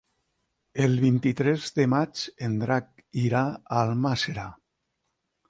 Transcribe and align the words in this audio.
El 0.85 0.95
vint-i-tres 1.03 1.67
de 1.79 1.85
maig 1.95 2.23
en 2.49 2.57
Drac 2.65 3.05
irà 3.27 3.43
a 3.53 3.83
Almàssera. 3.85 4.49